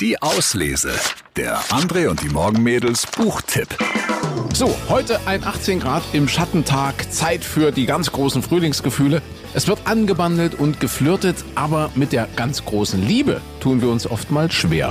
Die 0.00 0.22
Auslese. 0.22 0.92
Der 1.36 1.60
André 1.64 2.08
und 2.08 2.22
die 2.22 2.30
Morgenmädels 2.30 3.06
Buchtipp. 3.06 3.68
So, 4.54 4.74
heute 4.88 5.20
ein 5.26 5.44
18 5.44 5.80
Grad 5.80 6.02
im 6.14 6.26
Schattentag. 6.26 7.12
Zeit 7.12 7.44
für 7.44 7.70
die 7.70 7.84
ganz 7.84 8.10
großen 8.10 8.42
Frühlingsgefühle. 8.42 9.20
Es 9.52 9.68
wird 9.68 9.80
angebandelt 9.84 10.54
und 10.54 10.80
geflirtet, 10.80 11.36
aber 11.54 11.90
mit 11.96 12.12
der 12.12 12.28
ganz 12.34 12.64
großen 12.64 13.06
Liebe 13.06 13.42
tun 13.60 13.82
wir 13.82 13.90
uns 13.90 14.06
oftmals 14.06 14.54
schwer. 14.54 14.90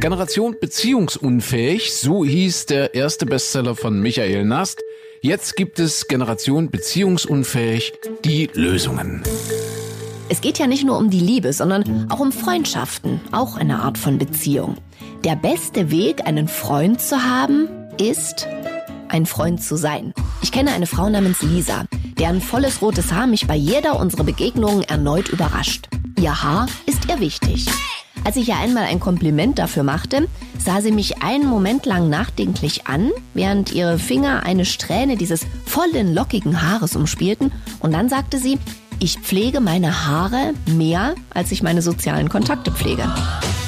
Generation 0.00 0.56
beziehungsunfähig, 0.58 1.92
so 1.92 2.24
hieß 2.24 2.64
der 2.64 2.94
erste 2.94 3.26
Bestseller 3.26 3.76
von 3.76 4.00
Michael 4.00 4.46
Nast. 4.46 4.80
Jetzt 5.20 5.54
gibt 5.54 5.78
es 5.78 6.08
Generation 6.08 6.70
beziehungsunfähig, 6.70 7.92
die 8.24 8.48
Lösungen. 8.54 9.22
Es 10.30 10.40
geht 10.40 10.60
ja 10.60 10.68
nicht 10.68 10.84
nur 10.84 10.96
um 10.96 11.10
die 11.10 11.18
Liebe, 11.18 11.52
sondern 11.52 12.08
auch 12.08 12.20
um 12.20 12.30
Freundschaften, 12.30 13.20
auch 13.32 13.56
eine 13.56 13.82
Art 13.82 13.98
von 13.98 14.16
Beziehung. 14.16 14.76
Der 15.24 15.34
beste 15.34 15.90
Weg, 15.90 16.24
einen 16.24 16.46
Freund 16.46 17.00
zu 17.00 17.24
haben, 17.24 17.68
ist, 17.98 18.46
ein 19.08 19.26
Freund 19.26 19.60
zu 19.60 19.76
sein. 19.76 20.14
Ich 20.40 20.52
kenne 20.52 20.70
eine 20.70 20.86
Frau 20.86 21.10
namens 21.10 21.42
Lisa, 21.42 21.84
deren 22.16 22.40
volles 22.40 22.80
rotes 22.80 23.12
Haar 23.12 23.26
mich 23.26 23.48
bei 23.48 23.56
jeder 23.56 23.98
unserer 23.98 24.22
Begegnungen 24.22 24.84
erneut 24.84 25.30
überrascht. 25.30 25.88
Ihr 26.16 26.40
Haar 26.40 26.68
ist 26.86 27.08
ihr 27.08 27.18
wichtig. 27.18 27.66
Als 28.22 28.36
ich 28.36 28.46
ihr 28.46 28.56
einmal 28.56 28.84
ein 28.84 29.00
Kompliment 29.00 29.58
dafür 29.58 29.82
machte, 29.82 30.28
sah 30.64 30.80
sie 30.80 30.92
mich 30.92 31.24
einen 31.24 31.48
Moment 31.48 31.86
lang 31.86 32.08
nachdenklich 32.08 32.86
an, 32.86 33.10
während 33.34 33.72
ihre 33.72 33.98
Finger 33.98 34.44
eine 34.44 34.64
Strähne 34.64 35.16
dieses 35.16 35.44
vollen, 35.66 36.14
lockigen 36.14 36.62
Haares 36.62 36.94
umspielten, 36.94 37.50
und 37.80 37.92
dann 37.92 38.08
sagte 38.08 38.38
sie, 38.38 38.60
ich 39.00 39.18
pflege 39.18 39.60
meine 39.60 40.06
Haare 40.06 40.52
mehr, 40.66 41.14
als 41.30 41.50
ich 41.52 41.62
meine 41.62 41.82
sozialen 41.82 42.28
Kontakte 42.28 42.70
pflege. 42.70 43.02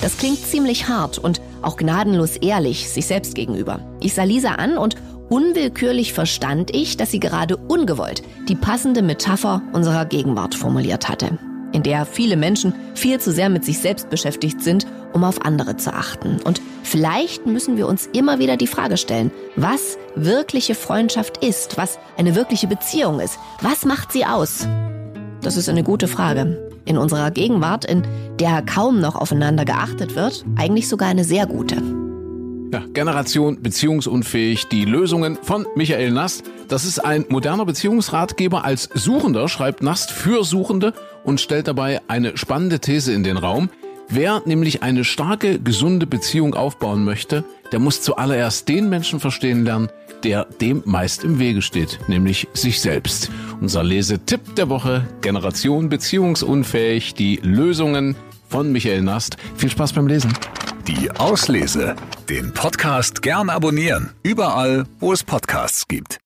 Das 0.00 0.16
klingt 0.16 0.38
ziemlich 0.38 0.88
hart 0.88 1.18
und 1.18 1.40
auch 1.60 1.76
gnadenlos 1.76 2.36
ehrlich 2.36 2.88
sich 2.88 3.06
selbst 3.06 3.34
gegenüber. 3.34 3.80
Ich 4.00 4.14
sah 4.14 4.24
Lisa 4.24 4.52
an 4.52 4.78
und 4.78 4.96
unwillkürlich 5.28 6.14
verstand 6.14 6.74
ich, 6.74 6.96
dass 6.96 7.10
sie 7.10 7.20
gerade 7.20 7.56
ungewollt 7.56 8.22
die 8.48 8.54
passende 8.54 9.02
Metapher 9.02 9.62
unserer 9.72 10.06
Gegenwart 10.06 10.54
formuliert 10.54 11.08
hatte, 11.08 11.38
in 11.72 11.82
der 11.82 12.06
viele 12.06 12.36
Menschen 12.38 12.72
viel 12.94 13.20
zu 13.20 13.30
sehr 13.30 13.50
mit 13.50 13.64
sich 13.64 13.80
selbst 13.80 14.08
beschäftigt 14.08 14.62
sind, 14.62 14.86
um 15.12 15.24
auf 15.24 15.44
andere 15.44 15.76
zu 15.76 15.92
achten. 15.92 16.40
Und 16.44 16.62
vielleicht 16.82 17.44
müssen 17.44 17.76
wir 17.76 17.86
uns 17.86 18.06
immer 18.06 18.38
wieder 18.38 18.56
die 18.56 18.66
Frage 18.66 18.96
stellen, 18.96 19.30
was 19.56 19.98
wirkliche 20.14 20.74
Freundschaft 20.74 21.44
ist, 21.44 21.76
was 21.76 21.98
eine 22.16 22.34
wirkliche 22.34 22.66
Beziehung 22.66 23.20
ist, 23.20 23.38
was 23.60 23.84
macht 23.84 24.12
sie 24.12 24.24
aus? 24.24 24.66
Das 25.42 25.56
ist 25.56 25.68
eine 25.68 25.82
gute 25.82 26.08
Frage. 26.08 26.58
In 26.84 26.98
unserer 26.98 27.30
Gegenwart, 27.30 27.84
in 27.84 28.02
der 28.40 28.62
kaum 28.62 29.00
noch 29.00 29.14
aufeinander 29.14 29.64
geachtet 29.64 30.16
wird, 30.16 30.44
eigentlich 30.56 30.88
sogar 30.88 31.08
eine 31.08 31.24
sehr 31.24 31.46
gute. 31.46 31.76
Ja, 32.72 32.82
Generation 32.92 33.62
beziehungsunfähig, 33.62 34.68
die 34.68 34.84
Lösungen 34.84 35.38
von 35.40 35.64
Michael 35.74 36.10
Nast. 36.10 36.44
Das 36.68 36.84
ist 36.84 36.98
ein 36.98 37.24
moderner 37.28 37.64
Beziehungsratgeber 37.64 38.64
als 38.64 38.90
Suchender, 38.92 39.48
schreibt 39.48 39.82
Nast 39.82 40.10
für 40.10 40.44
Suchende 40.44 40.92
und 41.24 41.40
stellt 41.40 41.68
dabei 41.68 42.00
eine 42.08 42.36
spannende 42.36 42.80
These 42.80 43.12
in 43.12 43.22
den 43.22 43.38
Raum. 43.38 43.70
Wer 44.10 44.42
nämlich 44.44 44.82
eine 44.82 45.04
starke, 45.04 45.58
gesunde 45.58 46.06
Beziehung 46.06 46.54
aufbauen 46.54 47.04
möchte, 47.04 47.44
der 47.72 47.78
muss 47.78 48.02
zuallererst 48.02 48.68
den 48.68 48.88
Menschen 48.88 49.20
verstehen 49.20 49.64
lernen, 49.64 49.88
der 50.24 50.44
dem 50.60 50.82
meist 50.84 51.24
im 51.24 51.38
Wege 51.38 51.62
steht, 51.62 51.98
nämlich 52.08 52.48
sich 52.54 52.80
selbst. 52.80 53.30
Unser 53.60 53.82
Lesetipp 53.82 54.54
der 54.56 54.68
Woche, 54.68 55.06
Generation 55.20 55.88
beziehungsunfähig, 55.88 57.14
die 57.14 57.40
Lösungen 57.42 58.16
von 58.48 58.72
Michael 58.72 59.02
Nast. 59.02 59.36
Viel 59.56 59.70
Spaß 59.70 59.92
beim 59.92 60.06
Lesen. 60.06 60.32
Die 60.86 61.10
Auslese. 61.10 61.96
Den 62.28 62.54
Podcast 62.54 63.20
gern 63.20 63.50
abonnieren. 63.50 64.10
Überall, 64.22 64.86
wo 65.00 65.12
es 65.12 65.22
Podcasts 65.22 65.86
gibt. 65.86 66.16